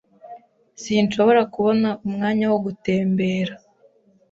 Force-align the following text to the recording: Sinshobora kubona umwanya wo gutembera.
Sinshobora 0.81 1.41
kubona 1.53 1.89
umwanya 2.05 2.45
wo 2.51 2.57
gutembera. 2.65 3.53